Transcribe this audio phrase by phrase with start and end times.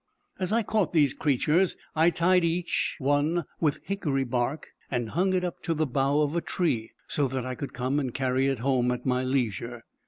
[0.39, 5.43] As I caught these creatures, I tied each one with hickory bark, and hung it
[5.43, 8.57] up to the bough of a tree, so that I could come and carry it
[8.65, 9.83] home at my leisure.